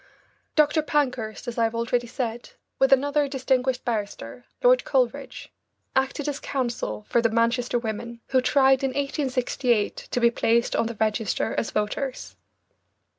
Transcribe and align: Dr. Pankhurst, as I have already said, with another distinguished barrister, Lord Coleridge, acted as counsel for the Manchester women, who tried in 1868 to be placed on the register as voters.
Dr. 0.55 0.81
Pankhurst, 0.81 1.47
as 1.47 1.59
I 1.59 1.65
have 1.65 1.75
already 1.75 2.07
said, 2.07 2.49
with 2.79 2.91
another 2.91 3.27
distinguished 3.27 3.85
barrister, 3.85 4.45
Lord 4.63 4.83
Coleridge, 4.83 5.51
acted 5.95 6.27
as 6.27 6.39
counsel 6.39 7.05
for 7.07 7.21
the 7.21 7.29
Manchester 7.29 7.77
women, 7.77 8.19
who 8.29 8.41
tried 8.41 8.83
in 8.83 8.89
1868 8.89 9.95
to 10.09 10.19
be 10.19 10.31
placed 10.31 10.75
on 10.75 10.87
the 10.87 10.95
register 10.95 11.53
as 11.55 11.69
voters. 11.69 12.35